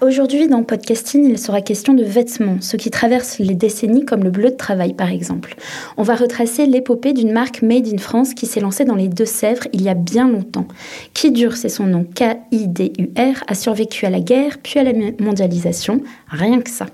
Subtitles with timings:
[0.00, 4.30] Aujourd'hui, dans Podcasting, il sera question de vêtements, ceux qui traversent les décennies comme le
[4.30, 5.54] bleu de travail par exemple.
[5.96, 9.68] On va retracer l'épopée d'une marque Made in France qui s'est lancée dans les Deux-Sèvres
[9.72, 10.66] il y a bien longtemps.
[11.14, 16.02] Qui dure, c'est son nom, K-I-D-U-R, a survécu à la guerre puis à la mondialisation,
[16.28, 16.86] rien que ça.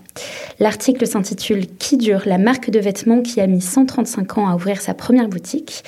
[0.61, 4.81] L'article s'intitule Qui dure, la marque de vêtements qui a mis 135 ans à ouvrir
[4.81, 5.85] sa première boutique.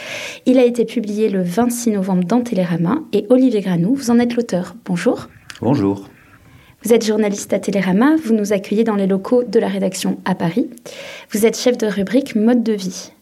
[0.47, 4.35] Il a été publié le 26 novembre dans Télérama et Olivier Granou, vous en êtes
[4.35, 4.75] l'auteur.
[4.87, 5.29] Bonjour.
[5.61, 6.12] Bonjour.
[6.85, 10.35] Vous êtes journaliste à Télérama, vous nous accueillez dans les locaux de la rédaction à
[10.35, 10.69] Paris.
[11.31, 13.13] Vous êtes chef de rubrique mode de vie.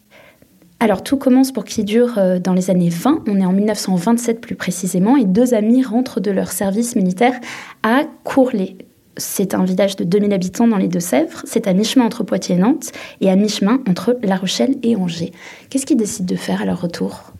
[0.79, 4.41] Alors tout commence pour qui dure euh, dans les années 20, on est en 1927
[4.41, 7.35] plus précisément, et deux amis rentrent de leur service militaire
[7.83, 8.77] à Courlay.
[9.15, 12.59] C'est un village de 2000 habitants dans les Deux-Sèvres, c'est à mi-chemin entre Poitiers et
[12.59, 15.33] Nantes, et à mi-chemin entre La Rochelle et Angers.
[15.69, 17.31] Qu'est-ce qu'ils décident de faire à leur retour?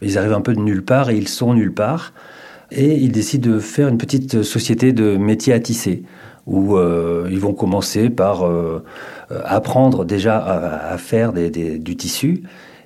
[0.00, 2.14] Ils arrivent un peu de nulle part et ils sont nulle part
[2.74, 6.02] et ils décident de faire une petite société de métiers à tisser
[6.46, 8.84] où euh, ils vont commencer par euh,
[9.44, 12.42] apprendre déjà à, faire du tissu.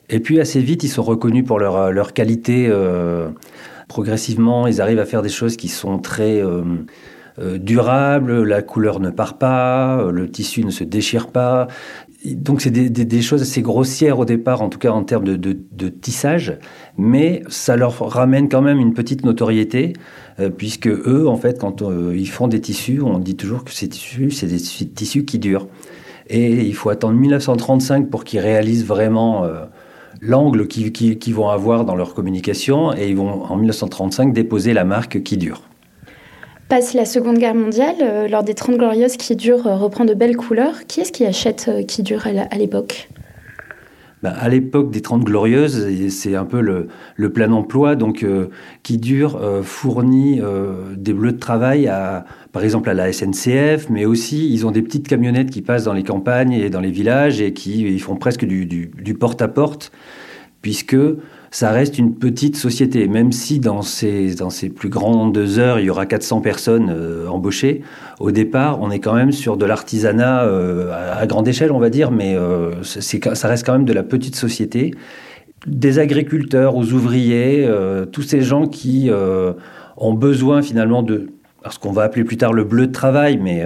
[0.08, 2.66] Et puis assez vite, ils sont reconnus pour leur, qualité.
[2.68, 3.28] Euh,
[3.88, 6.42] progressivement, ils arrivent à faire des choses qui sont très
[7.38, 11.66] durables, la couleur ne part pas, le tissu ne se déchire pas
[12.24, 16.58] donc c'est des, choses assez grossières au départ, en tout cas en termes de, tissage,
[16.96, 19.92] mais ça leur ramène quand même une petite notoriété,
[20.40, 23.72] euh, puisque eux, en fait, quand euh, ils font des tissus, on dit toujours que
[23.72, 25.68] ces tissus, c'est des tissus qui durent.
[26.28, 29.64] Et il faut attendre 1935 pour qu'ils réalisent vraiment euh,
[30.20, 35.22] l'angle qu'ils vont avoir dans leur communication, et ils vont en 1935 déposer la marque
[35.22, 35.62] qui dure.
[36.68, 40.14] Passe la Seconde Guerre mondiale, euh, lors des Trente Glorieuses, qui dure euh, reprend de
[40.14, 40.86] belles couleurs.
[40.88, 43.08] Qui est-ce qui achète euh, qui dure à l'époque?
[44.24, 48.26] Ben, à l'époque des Trente Glorieuses, c'est un peu le, le, plein emploi, donc
[48.82, 50.40] qui dure fournit
[50.96, 54.80] des bleus de travail à, par exemple à la SNCF, mais aussi ils ont des
[54.80, 58.46] petites camionnettes qui passent dans les campagnes et dans les villages et qui font presque
[58.46, 59.92] du, du, du porte-à-porte,
[60.62, 60.96] puisque
[61.56, 63.08] ça reste une petite société.
[63.08, 67.28] Même si dans ces, dans ces plus grandes heures, il y aura 400 personnes euh,
[67.28, 67.80] embauchées,
[68.20, 71.88] au départ, on est quand même sur de l'artisanat euh, à, grande échelle, on va
[71.88, 74.92] dire, mais euh, ça reste quand même de la petite société.
[75.66, 77.66] Des agriculteurs aux ouvriers,
[78.12, 79.10] tous ces gens qui
[79.96, 81.28] ont besoin finalement de
[81.70, 83.64] ce qu'on va appeler plus tard le bleu de travail, mais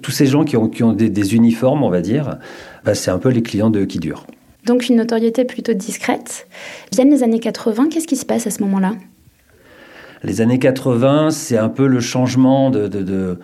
[0.00, 2.38] tous ces gens qui ont, qui ont des, uniformes, on va dire,
[2.84, 4.24] bah, c'est un peu les clients de qui durent
[4.66, 6.46] donc une notoriété plutôt discrète.
[6.92, 8.92] Viennent les années 80, qu'est-ce qui se passe à ce moment-là?
[10.22, 13.38] Les années 80, c'est un peu le changement de,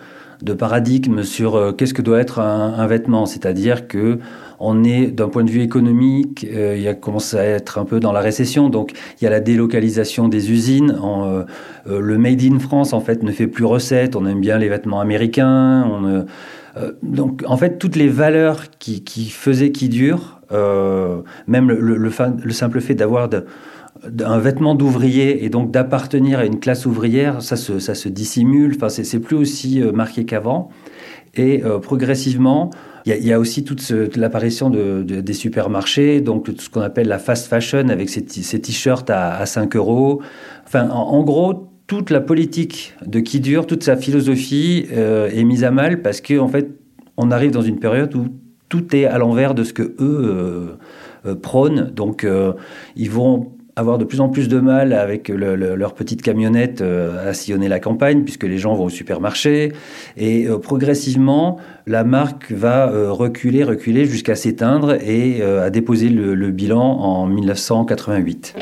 [0.57, 3.27] paradigme sur euh, qu'est-ce que doit être un, vêtement.
[3.27, 4.17] C'est-à-dire que
[4.61, 7.99] on est d'un point de vue économique, euh, il a commencé à être un peu
[7.99, 10.97] dans la récession, donc il y a la délocalisation des usines.
[11.03, 11.43] Euh,
[11.87, 14.15] le made in France en fait ne fait plus recette.
[14.15, 15.85] On aime bien les vêtements américains.
[15.91, 16.25] On,
[17.03, 22.09] donc en fait toutes les valeurs qui, faisaient qui durent euh, même le,
[22.51, 23.29] simple fait d'avoir
[24.23, 28.73] un vêtement d'ouvrier et donc d'appartenir à une classe ouvrière, ça se, ça se dissimule.
[28.75, 30.69] Enfin, c'est plus aussi euh, marqué qu'avant.
[31.35, 32.71] Et euh, progressivement,
[33.05, 37.17] il y, a aussi toute, l'apparition de, des supermarchés, donc tout ce qu'on appelle la
[37.17, 40.21] fast fashion avec ces, t-shirts à, 5 euros.
[40.67, 45.71] Enfin, en, gros, toute la politique de qui dure, toute sa philosophie est mise à
[45.71, 46.69] mal parce qu'en en fait,
[47.17, 48.27] on arrive dans une période où
[48.71, 50.77] tout est à l'envers de ce que eux euh,
[51.25, 51.91] euh, prônent.
[51.93, 52.53] Donc, euh,
[52.95, 57.67] ils vont avoir de plus en plus de mal avec leur petite camionnette à sillonner
[57.67, 59.71] la campagne, puisque les gens vont au supermarché.
[60.17, 61.57] Et progressivement,
[61.87, 68.55] la marque va reculer, reculer jusqu'à s'éteindre et à déposer le bilan en 1988.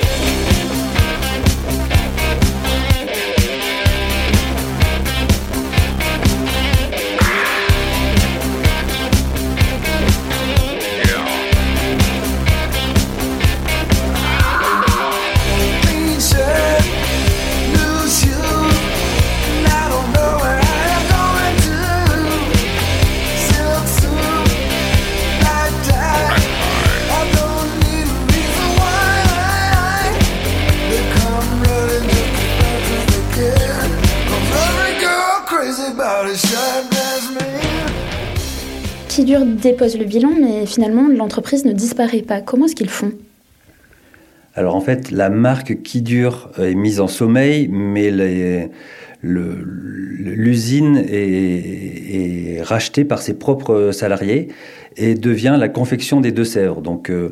[39.37, 42.41] Dépose le bilan, mais finalement l'entreprise ne disparaît pas.
[42.41, 43.11] Comment est-ce qu'ils font?
[44.55, 48.11] Alors en fait, la marque qui dure est mise en sommeil, mais
[49.21, 54.47] l'usine est, rachetée par ses propres salariés
[54.97, 56.81] et devient la confection des Deux-Sèvres.
[57.09, 57.29] Euh,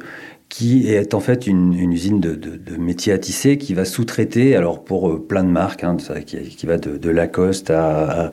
[0.49, 5.09] qui est en fait une, usine de, métiers à tisser qui va sous-traiter, alors pour
[5.09, 8.31] euh, plein de marques, hein, qui, va de, Lacoste à,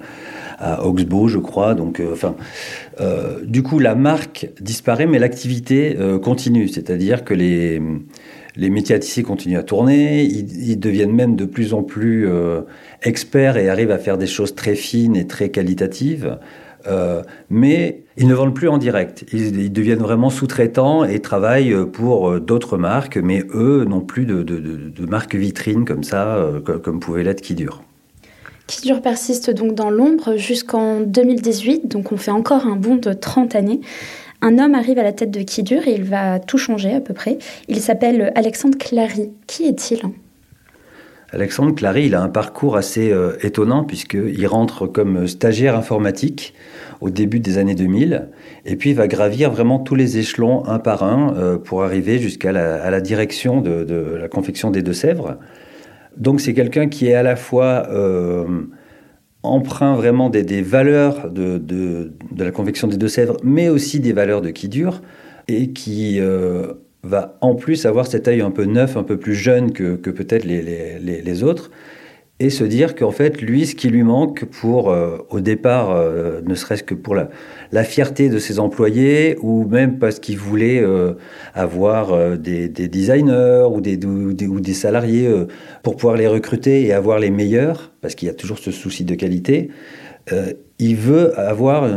[0.58, 1.74] à, Oxbow, je crois.
[1.74, 2.36] Donc, euh, enfin,
[3.00, 6.68] euh, du coup, la marque disparaît, mais l'activité continue.
[6.68, 7.82] C'est-à-dire que les,
[8.56, 12.28] les métiers à tisser continuent à tourner, ils, deviennent même de plus en plus
[13.02, 16.38] experts et arrivent à faire des choses très fines et très qualitatives.
[16.86, 19.24] Euh, mais ils ne vendent plus en direct.
[19.32, 25.06] Ils, deviennent vraiment sous-traitants et travaillent pour euh, d'autres marques, mais eux n'ont plus de,
[25.06, 27.82] marque vitrine comme ça, euh, comme, pouvait l'être Kidure.
[28.66, 33.54] Kidure persiste donc dans l'ombre jusqu'en 2018, donc on fait encore un bond de 30
[33.54, 33.80] années.
[34.40, 37.14] Un homme arrive à la tête de Kidure et il va tout changer à peu
[37.14, 37.38] près.
[37.68, 39.30] Il s'appelle Alexandre Clary.
[39.46, 40.00] Qui est-il?
[41.34, 46.54] Alexandre Clary, il a un parcours assez étonnant puisqu'il rentre comme stagiaire informatique
[47.00, 48.28] au début des années 2000,
[48.64, 52.18] et puis il va gravir vraiment tous les échelons un par un euh, pour arriver
[52.18, 55.36] jusqu'à la, direction de, la confection des Deux-Sèvres.
[56.16, 58.46] Donc c'est quelqu'un qui est à la fois euh,
[59.42, 64.68] emprunt vraiment des, valeurs de, la confection des Deux-Sèvres, mais aussi des valeurs de qui
[64.68, 65.02] dure,
[65.46, 66.72] et qui euh,
[67.04, 70.44] va en plus avoir cet œil un peu neuf, un peu plus jeune que, peut-être
[70.44, 71.70] les autres,
[72.40, 76.40] et se dire qu'en fait, lui, ce qui lui manque pour, euh, au départ, euh,
[76.44, 77.30] ne serait-ce que pour la,
[77.70, 81.12] la, fierté de ses employés, ou même parce qu'il voulait euh,
[81.54, 85.30] avoir des, des, designers ou des, ou des, salariés
[85.84, 89.04] pour pouvoir les recruter et avoir les meilleurs, parce qu'il y a toujours ce souci
[89.04, 89.70] de qualité,
[90.78, 91.88] il veut avoir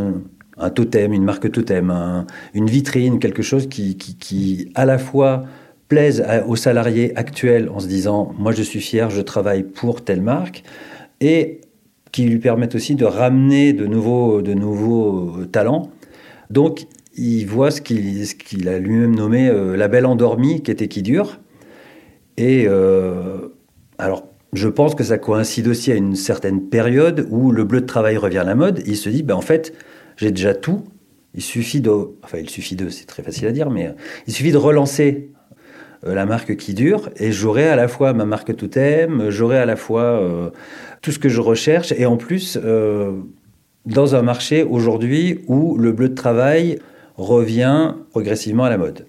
[0.57, 5.43] un, totem, une marque totem, une vitrine, quelque chose qui, qui, qui à la fois
[5.87, 10.21] plaisent aux salariés actuels en se disant moi je suis fier, je travaille pour telle
[10.21, 10.63] marque
[11.21, 11.61] et
[12.11, 15.91] qui lui permettent aussi de ramener de nouveaux, de nouveaux talents.
[16.49, 21.01] Donc il voit ce qu'il a lui-même nommé euh, la belle endormie qui était qui
[21.01, 21.39] dure?
[22.37, 23.49] Et euh,
[23.97, 27.85] alors je pense que ça coïncide aussi à une certaine période où le bleu de
[27.85, 28.81] travail revient à la mode.
[28.85, 29.73] il se dit ben, en fait
[30.17, 30.83] j'ai déjà tout.
[31.33, 31.91] Il suffit de,
[32.23, 33.93] enfin il suffit de, c'est très facile à dire, mais
[34.27, 35.29] il suffit de relancer
[36.05, 39.65] euh, la marque qui dure et j'aurai à la fois ma marque totem, j'aurai à
[39.65, 40.49] la fois euh,
[41.01, 43.13] tout ce que je recherche et en plus euh,
[43.85, 46.77] dans un marché aujourd'hui où le bleu de travail
[47.17, 49.05] revient progressivement à la mode.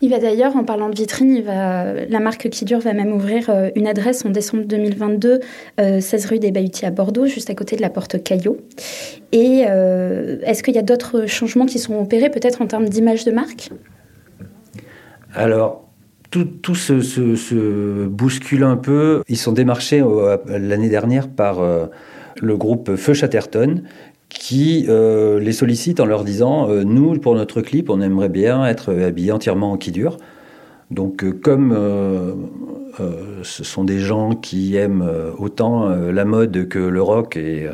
[0.00, 3.88] Il va d'ailleurs, en parlant de vitrine, la marque qui dure va même ouvrir une
[3.88, 5.40] adresse en décembre 2022,
[5.76, 8.58] 16 rue des Bahutiers à Bordeaux, juste à côté de la porte Caillot.
[9.32, 13.32] Et est-ce qu'il y a d'autres changements qui sont opérés, peut-être en termes d'image de
[13.32, 13.70] marque?
[15.34, 15.88] Alors,
[16.30, 19.22] tout, se, bouscule un peu.
[19.28, 21.86] Ils sont démarchés euh, l'année dernière par euh,
[22.40, 23.82] le groupe Feu Chatterton
[24.48, 28.94] qui euh, les sollicite en leur disant Nous, pour notre clip, on aimerait bien être
[28.94, 30.16] habillés entièrement en qui dure.
[30.90, 31.76] Donc, comme
[33.42, 37.68] ce sont des gens qui aiment autant la mode que le rock, et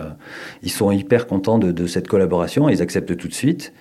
[0.64, 3.72] ils sont hyper contents de, cette collaboration, ils acceptent tout de suite.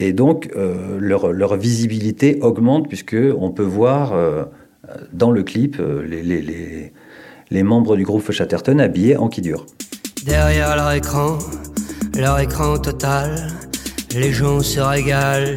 [0.00, 4.44] Et donc, euh, leur, visibilité augmente puisqu'on peut voir euh,
[5.12, 6.92] dans le clip euh,
[7.50, 9.66] les, membres du groupe Chatterton habillés en qui dure.
[10.24, 11.38] Derrière leur écran,
[12.18, 13.48] leur écran total,
[14.10, 15.56] les gens se régalent.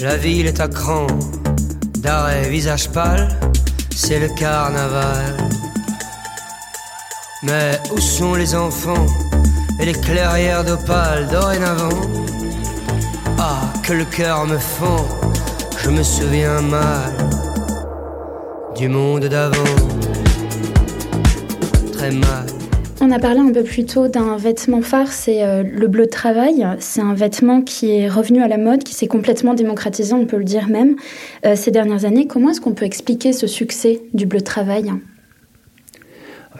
[0.00, 1.06] La ville est à cran,
[1.98, 3.28] d'arrêt visage pâle,
[3.96, 5.34] c'est le carnaval.
[7.42, 9.06] Mais où sont les enfants
[9.80, 12.00] et les clairières d'opale dorénavant?
[13.38, 15.06] Ah, que le cœur me fend,
[15.82, 17.12] je me souviens mal
[18.76, 19.74] du monde d'avant.
[21.94, 22.51] Très mal.
[23.12, 26.10] On a parlé un peu plus tôt d'un vêtement phare, c'est euh, le bleu de
[26.10, 26.66] travail.
[26.78, 30.38] C'est un vêtement qui est revenu à la mode, qui s'est complètement démocratisé, on peut
[30.38, 30.96] le dire même,
[31.44, 32.26] euh, ces dernières années.
[32.26, 34.90] Comment est-ce qu'on peut expliquer ce succès du bleu de travail?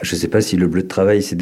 [0.03, 1.35] Je ne sais pas si le bleu de travail s'est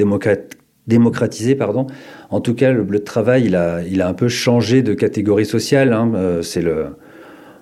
[0.88, 1.88] démocratisé, pardon.
[2.30, 4.94] En tout cas, le bleu de travail, il a, il a un peu changé de
[4.94, 5.92] catégorie sociale.
[5.92, 6.10] Hein.
[6.16, 6.96] Euh, c'est le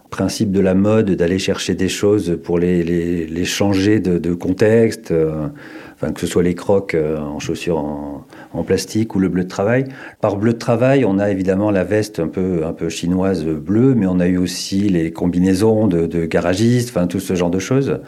[0.09, 5.47] principe de la mode d'aller chercher des choses pour les, les, changer de, contexte, euh,
[5.95, 8.25] enfin, que ce soit les crocs euh, en chaussures en,
[8.63, 9.85] plastique ou le bleu de travail.
[10.19, 13.95] Par bleu de travail, on a évidemment la veste un peu, un peu chinoise bleue,
[13.95, 17.59] mais on a eu aussi les combinaisons de, de garagistes, enfin tout ce genre de
[17.59, 17.99] choses.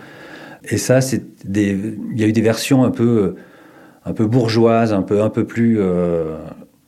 [0.69, 1.23] Et ça, c'est
[1.55, 3.35] il y a eu des versions un peu
[4.03, 5.79] un peu bourgeoise, un peu, un peu plus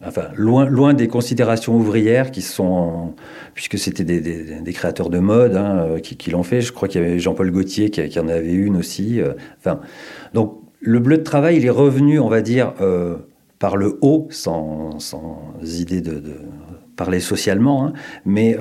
[0.05, 3.13] enfin, loin, loin des considérations ouvrières qui sont,
[3.53, 6.61] puisque c'était des, créateurs de mode hein, euh, qui, l'ont fait.
[6.61, 9.21] Je crois qu'il y avait Jean-Paul Gaultier qui, en avait une aussi.
[9.21, 9.79] Euh, enfin,
[10.33, 13.15] donc le bleu de travail, il est revenu, on va dire, euh,
[13.59, 16.21] par le haut, sans, sans idée de,
[16.95, 17.93] parler socialement, hein,
[18.23, 18.55] mais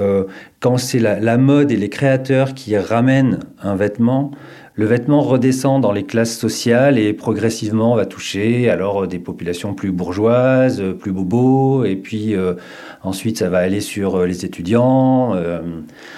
[0.61, 4.31] quand c'est la, mode et les créateurs qui ramènent un vêtement,
[4.75, 9.93] le vêtement redescend dans les classes sociales et progressivement va toucher alors des populations plus
[9.93, 12.55] bourgeoises, plus bobos, et puis euh,
[13.03, 15.35] ensuite ça va aller sur euh, les étudiants.
[15.35, 15.61] Euh.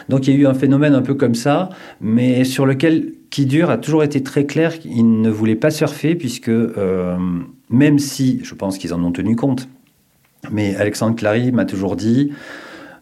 [0.08, 1.68] Donc il y a eu un phénomène un peu comme ça,
[2.00, 6.14] mais sur lequel qui dure a toujours été très clair qu'il ne voulait pas surfer
[6.14, 7.16] puisque euh,
[7.70, 9.68] même si je pense qu'ils en ont tenu compte,
[10.52, 12.30] mais Alexandre Clary m'a toujours dit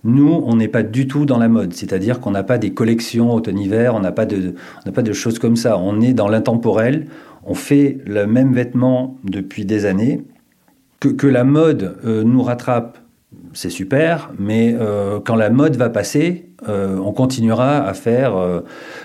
[0.04, 3.32] nous, on n'est pas du tout dans la mode, c'est-à-dire qu'on n'a pas des collections
[3.32, 4.54] automne-hiver, on n'a pas, de,
[4.92, 5.78] pas de choses comme ça.
[5.78, 7.06] On est dans l'intemporel,
[7.44, 10.24] on fait le même vêtement depuis des années.
[10.98, 12.98] Que, la mode euh, nous rattrape,
[13.54, 18.34] c'est super, mais euh, quand la mode va passer, euh, on continuera à faire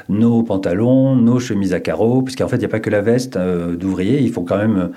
[0.10, 3.38] nos pantalons, nos chemises à carreaux, puisqu'en fait, il n'y a pas que la veste
[3.38, 4.92] d'ouvrier, il faut quand même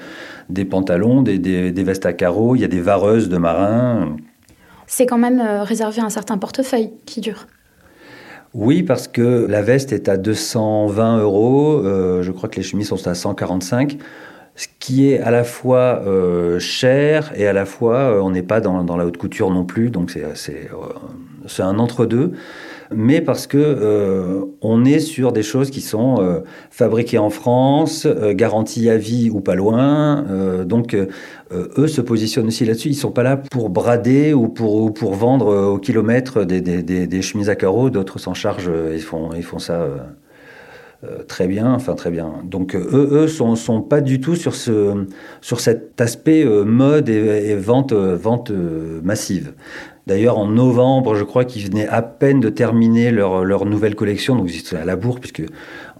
[0.49, 4.17] des pantalons, des, des, des, vestes à carreaux, il y a des vareuses de marins
[4.91, 7.47] c'est quand même euh, réservé à un certain portefeuille qui dure.
[8.55, 11.81] Oui, parce que la veste est à 220 euros.
[11.85, 13.99] Euh, je crois que les chemises sont à 145.
[14.57, 18.61] Ce qui est à la fois euh, cher et à la fois, on n'est pas
[18.61, 19.91] dans, dans, la haute couture non plus.
[19.91, 20.69] Donc c'est
[21.59, 22.33] euh, un entre-deux
[22.93, 26.41] mais parce que euh, on est sur des choses qui sont euh,
[26.71, 30.25] fabriquées en France, euh, garanties à vie ou pas loin.
[30.65, 30.97] Donc
[31.53, 32.89] eux se positionnent aussi là-dessus.
[32.89, 36.83] Ils sont pas là pour brader ou pour, ou pour vendre au kilomètre des, des,
[36.83, 37.91] des, chemises à carreaux.
[37.91, 38.71] D'autres s'en chargent.
[38.93, 39.87] Ils font, ils font ça.
[41.29, 42.35] Très bien, enfin très bien.
[42.45, 45.07] Donc eux, eux sont, sont pas du tout sur ce
[45.41, 48.53] sur cet aspect mode et, et vente vente
[49.03, 49.53] massive.
[50.11, 54.35] D'ailleurs, en novembre, je crois qu'ils venaient à peine de terminer leur, leur nouvelle collection,
[54.35, 55.45] donc ils étaient à la bourre, puisque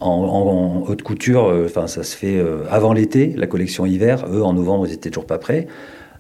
[0.01, 4.27] en, haute couture, euh, ça se fait euh, avant l'été, la collection hiver.
[4.29, 5.69] Eux, en novembre, ils étaient toujours pas prêts.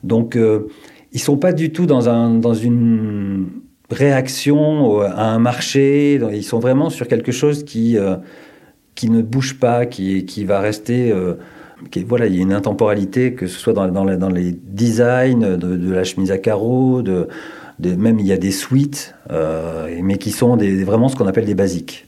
[0.04, 0.68] Donc, euh,
[1.10, 3.48] ils sont pas du tout dans, un, dans une
[3.90, 6.20] réaction à un marché.
[6.32, 8.14] Ils sont vraiment sur quelque chose qui, euh,
[8.94, 11.10] qui ne bouge pas, qui, qui va rester.
[11.10, 11.34] Euh,
[12.06, 15.76] voilà, il y a une intemporalité, que ce soit dans, dans, dans les designs de,
[15.76, 17.26] de, la chemise à carreaux, de,
[17.88, 21.46] même il y a des suites, euh, mais qui sont des, vraiment ce qu'on appelle
[21.46, 22.06] des basiques.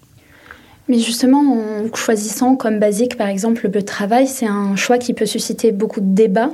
[0.88, 4.98] Mais justement, en choisissant comme basique, par exemple, le bleu de travail, c'est un choix
[4.98, 6.50] qui peut susciter beaucoup de débats.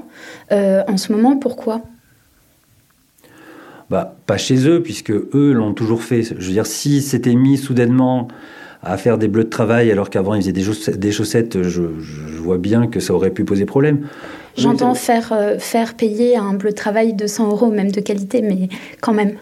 [0.52, 1.82] Euh, en ce moment, pourquoi?
[3.90, 6.22] Bah, Pas chez eux, puisque eux l'ont toujours fait.
[6.22, 8.28] Je veux dire, si c'était mis soudainement
[8.82, 11.82] à faire des bleus de travail alors qu'avant ils faisaient des, chaussettes, des chaussettes je,
[12.00, 14.06] je, vois bien que ça aurait pu poser problème.
[14.58, 18.42] J'entends faire, euh, faire payer un bleu de travail de 100 euros, même de qualité,
[18.42, 18.68] mais
[19.00, 19.34] quand même.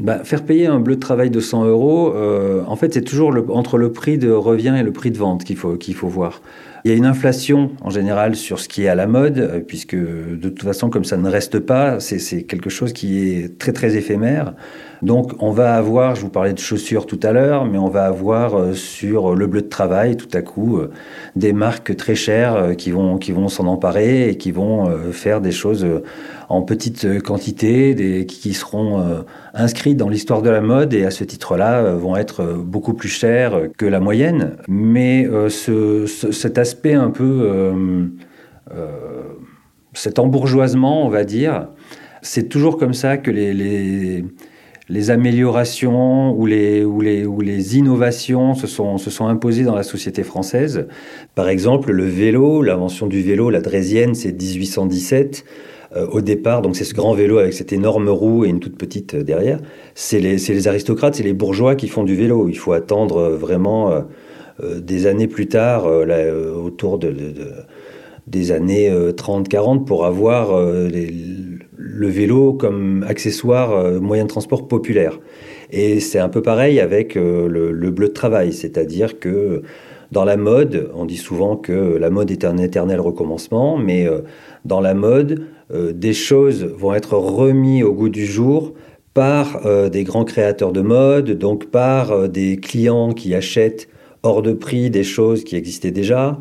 [0.00, 3.32] Bah, faire payer un bleu de travail de 100 euros, euh, en fait, c'est toujours
[3.32, 6.08] le, entre le prix de revient et le prix de vente qu'il faut, qu'il faut
[6.08, 6.42] voir.
[6.84, 9.60] Il y a une inflation en général sur ce qui est à la mode, euh,
[9.60, 13.72] puisque de toute façon, comme ça ne reste pas, c'est quelque chose qui est très
[13.72, 14.54] très éphémère.
[15.04, 18.06] Donc on va avoir, je vous parlais de chaussures tout à l'heure, mais on va
[18.06, 20.90] avoir euh, sur le bleu de travail tout à coup euh,
[21.36, 23.18] des marques très chères euh, qui vont,
[23.48, 26.02] s'en emparer et qui vont euh, faire des choses euh,
[26.48, 29.20] en petite quantité, qui seront euh,
[29.52, 33.10] inscrites dans l'histoire de la mode et à ce titre-là euh, vont être beaucoup plus
[33.10, 34.56] chères que la moyenne.
[34.68, 37.74] Mais ce, ce, cet aspect un peu
[39.92, 41.68] cet embourgeoisement, on va dire,
[42.22, 44.24] c'est toujours comme ça que les,
[44.88, 49.74] les améliorations ou les, ou, les, ou les innovations se sont, se sont imposées dans
[49.74, 50.86] la société française.
[51.34, 55.44] Par exemple, le vélo, l'invention du vélo, la Drésienne, c'est 1817.
[55.96, 58.76] Euh, au départ, donc c'est ce grand vélo avec cette énorme roue et une toute
[58.76, 59.60] petite euh, derrière.
[59.94, 62.48] C'est les, les, aristocrates, c'est les bourgeois qui font du vélo.
[62.48, 64.04] Il faut attendre euh, vraiment
[64.60, 67.12] des années plus tard, autour de,
[68.28, 71.12] des années 30-40, pour avoir les,
[71.94, 75.20] le vélo comme accessoire euh, moyen de transport populaire.
[75.70, 79.62] Et c'est un peu pareil avec euh, le, le, bleu de travail, c'est-à-dire que
[80.10, 84.20] dans la mode, on dit souvent que la mode est un éternel recommencement, mais euh,
[84.64, 88.74] dans la mode, des choses vont être remises au goût du jour
[89.14, 93.88] par des grands créateurs de mode, donc par des clients qui achètent
[94.22, 96.38] hors de prix des choses qui existaient déjà,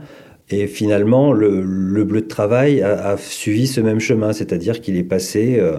[0.49, 5.03] et finalement, le, le bleu de travail a, suivi ce même chemin, c'est-à-dire qu'il est
[5.03, 5.77] passé euh,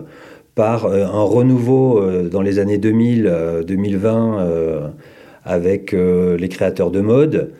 [0.54, 4.92] par euh, un renouveau euh, dans les années 2000, 2020
[5.46, 7.52] avec les créateurs de mode,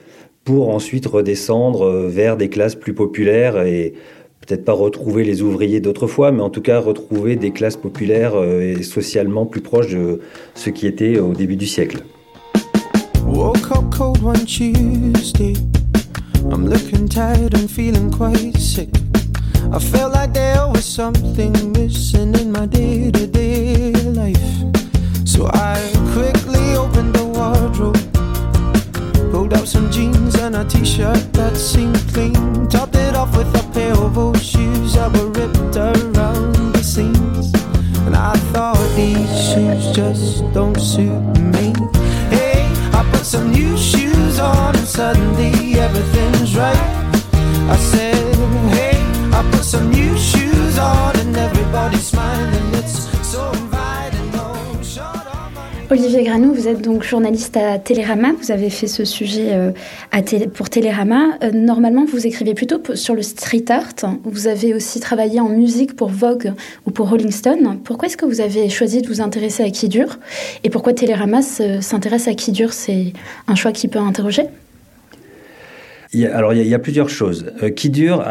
[0.44, 3.92] pour ensuite redescendre vers des classes plus populaires et
[4.40, 8.82] peut-être pas retrouver les ouvriers d'autrefois, mais en tout cas retrouver des classes populaires et
[8.82, 10.20] socialement plus proches de
[10.54, 11.98] ce qui était au début du siècle.
[13.28, 15.73] Up cold Tuesday.
[16.52, 18.90] I'm looking tired and feeling quite sick.
[19.72, 24.54] I felt like there was something missing in my day to day life.
[25.24, 25.80] So I
[26.12, 27.98] quickly opened the wardrobe,
[29.32, 33.48] pulled out some jeans and a t shirt that seemed clean, topped it off with
[33.56, 37.52] a pair of old shoes that were ripped around the seams.
[38.06, 41.22] And I thought these shoes just don't suit
[41.54, 41.72] me.
[42.30, 46.33] Hey, I put some new shoes on and suddenly everything's
[55.90, 58.32] Olivier Granou, vous êtes donc journaliste à Télérama.
[58.40, 59.70] Vous avez fait ce sujet euh,
[60.52, 61.38] pour Télérama.
[61.42, 64.16] Euh, normalement, vous écrivez plutôt sur le street art.
[64.24, 66.52] Vous avez aussi travaillé en musique pour Vogue
[66.86, 67.78] ou pour Rolling Stone.
[67.84, 70.18] Pourquoi est-ce que vous avez choisi de vous intéresser à qui dure
[70.64, 73.12] Et pourquoi Télérama s'intéresse à qui dure C'est
[73.46, 74.48] un choix qui peut interroger?
[76.22, 77.46] Alors, il y, a, plusieurs choses.
[77.62, 78.24] Euh, qui dure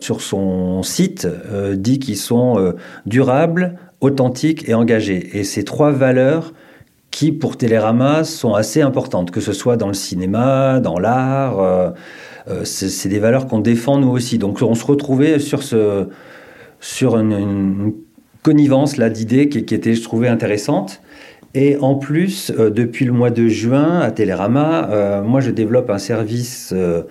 [0.00, 2.72] sur son site, euh, dit qu'ils sont euh,
[3.06, 5.36] durables, authentiques et engagés.
[5.36, 6.52] Et ces trois valeurs
[7.10, 11.92] qui, pour Télérama, sont assez importantes, que ce soit dans le cinéma, dans l'art.
[12.64, 14.38] c'est des valeurs qu'on défend nous aussi.
[14.38, 16.08] Donc, on se retrouvait sur, ce,
[16.80, 17.92] sur une,
[18.42, 21.00] connivence là d'idées qui, qui, était, je trouvais, intéressante.
[21.54, 25.90] Et en plus, euh, depuis le mois de juin à Télérama, euh, moi je développe
[25.90, 27.02] un service, euh,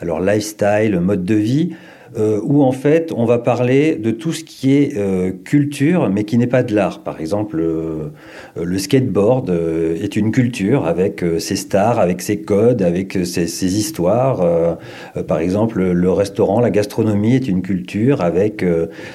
[0.00, 1.70] alors lifestyle, mode de vie,
[2.42, 4.96] où en fait on va parler de tout ce qui est
[5.44, 7.04] culture, mais qui n'est pas de l'art.
[7.04, 7.62] Par exemple,
[8.56, 14.76] le skateboard est une culture avec ses stars, avec ses codes, avec ses, ses histoires.
[15.28, 18.64] par exemple, le restaurant, la gastronomie est une culture avec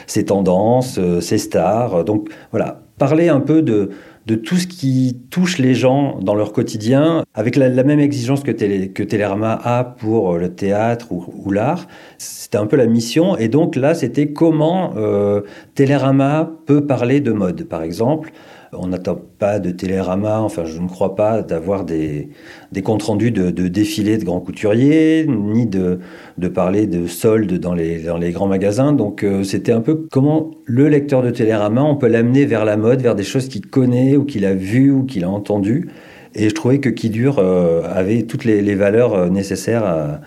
[0.07, 2.05] ses tendances, ses stars.
[2.05, 3.89] Donc voilà, parler un peu de
[4.25, 8.51] de tout ce qui touche les gens dans leur quotidien, avec la, même exigence que,
[8.51, 11.87] Télé, Télérama a pour euh, le théâtre ou, l'art.
[12.17, 13.37] C'était un peu la mission.
[13.37, 15.41] Et donc là, c'était comment euh,
[15.75, 18.31] Télérama peut parler de mode, par exemple.
[18.73, 22.29] On n'attend pas de Télérama, enfin je ne crois pas, d'avoir des,
[22.71, 25.99] des comptes rendus de, défilés de grands couturiers, ni de,
[26.37, 28.93] de parler de soldes dans les, dans les grands magasins.
[28.93, 32.77] Donc euh, c'était un peu comment le lecteur de Télérama, on peut l'amener vers la
[32.77, 35.89] mode, vers des choses qu'il connaît ou qu'il a vues ou qu'il a entendues.
[36.33, 40.19] Et je trouvais que Qui Dure euh, avait toutes les, valeurs euh, nécessaires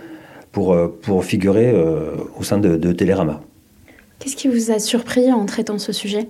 [0.52, 1.74] pour, pour figurer
[2.38, 3.42] au sein de, de Télérama.
[4.18, 6.28] Qu'est-ce qui vous a surpris en traitant ce sujet?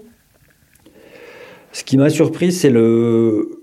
[1.72, 3.58] Ce qui m'a surpris, c'est le,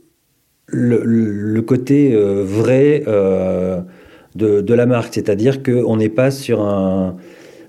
[0.68, 3.82] le, côté euh, vrai euh,
[4.36, 5.14] de, la marque.
[5.14, 7.16] C'est-à-dire qu'on n'est pas sur un,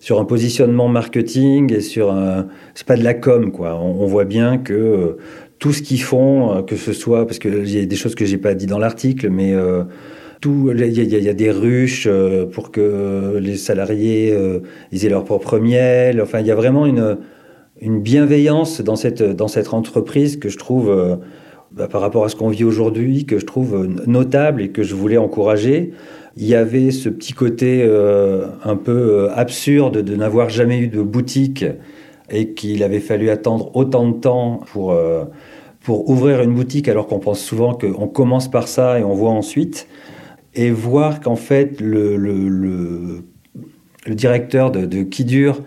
[0.00, 2.46] sur un positionnement marketing et sur un.
[2.74, 3.80] C'est pas de la com, quoi.
[3.80, 5.16] On, voit bien que euh,
[5.58, 7.26] tout ce qu'ils font, que ce soit.
[7.26, 9.54] Parce y a des choses que j'ai pas dit dans l'article, mais.
[10.44, 12.08] il y, a des ruches
[12.52, 14.36] pour que les salariés
[14.92, 16.20] aient leur propre miel.
[16.20, 17.16] Enfin, il y a vraiment une,
[17.80, 19.22] une bienveillance dans cette,
[19.72, 21.16] entreprise que je trouve, euh,
[21.72, 24.82] bah, par rapport à ce qu'on vit aujourd'hui, que je trouve euh, notable et que
[24.82, 25.92] je voulais encourager.
[26.36, 31.02] Il y avait ce petit côté euh, un peu absurde de n'avoir jamais eu de
[31.02, 31.64] boutique
[32.30, 34.94] et qu'il avait fallu attendre autant de temps pour,
[35.80, 39.30] pour ouvrir une boutique alors qu'on pense souvent qu'on commence par ça et on voit
[39.30, 39.86] ensuite.
[40.54, 43.22] Et voir qu'en fait le, le,
[44.08, 45.60] directeur de, de Kidur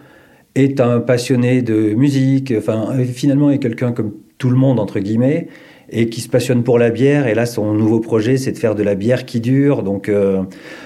[0.60, 5.48] est un passionné de musique, enfin finalement est quelqu'un comme tout le monde entre guillemets
[5.92, 7.28] et qui se passionne pour la bière.
[7.28, 9.84] Et là, son nouveau projet, c'est de faire de la bière qui dure.
[9.84, 10.44] Donc, euh,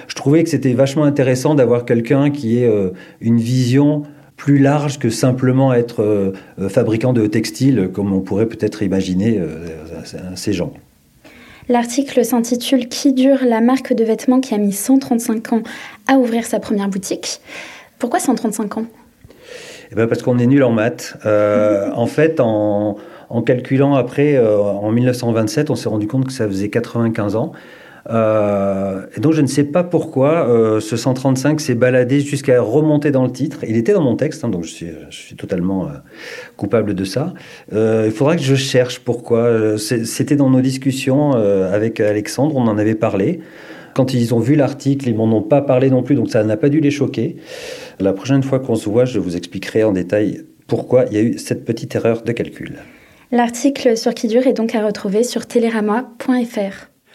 [0.07, 4.03] je trouvais que c'était vachement intéressant d'avoir quelqu'un qui ait euh, une vision
[4.37, 6.31] plus large que simplement être euh,
[6.69, 9.39] fabricant de textiles, comme on pourrait peut-être imaginer
[10.35, 10.73] ces gens.
[11.69, 13.39] L'article s'intitule Qui dure?
[13.45, 15.63] La marque de vêtements qui a mis 135 ans
[16.07, 17.39] à ouvrir sa première boutique.
[17.99, 18.85] Pourquoi 135 ans?
[19.93, 21.15] Eh ben, parce qu'on est nul en maths.
[21.25, 22.97] Euh, en fait, en,
[23.45, 27.51] calculant après, euh, en 1927, on s'est rendu compte que ça faisait 95 ans.
[28.09, 30.45] Euh, donc je ne sais pas pourquoi
[30.81, 33.59] ce 135 s'est baladé jusqu'à remonter dans le titre.
[33.67, 35.87] Il était dans mon texte, hein, donc je suis totalement
[36.57, 37.33] coupable de ça.
[37.71, 39.77] il faudra que je cherche pourquoi.
[39.77, 43.41] C'était dans nos discussions avec Alexandre, on en avait parlé.
[43.93, 46.57] Quand ils ont vu l'article, ils m'en ont pas parlé non plus, donc ça n'a
[46.57, 47.37] pas dû les choquer.
[47.99, 51.21] La prochaine fois qu'on se voit, je vous expliquerai en détail pourquoi il y a
[51.21, 52.79] eu cette petite erreur de calcul.
[53.31, 56.92] L'article sur qui dure est donc à retrouver sur télérama.fr.